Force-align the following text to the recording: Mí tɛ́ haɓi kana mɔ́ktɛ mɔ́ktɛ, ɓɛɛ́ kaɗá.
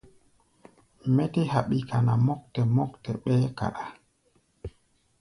Mí 1.15 1.23
tɛ́ 1.33 1.43
haɓi 1.53 1.77
kana 1.89 2.13
mɔ́ktɛ 2.25 2.61
mɔ́ktɛ, 2.75 3.11
ɓɛɛ́ 3.23 3.49
kaɗá. 3.57 3.85